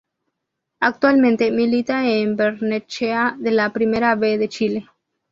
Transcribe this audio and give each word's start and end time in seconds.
Actualmente 0.79 1.51
milita 1.51 2.09
en 2.09 2.35
Barnechea 2.35 3.35
de 3.37 3.51
la 3.51 3.71
Primera 3.71 4.15
B 4.15 4.39
de 4.39 4.49
Chile. 4.49 4.89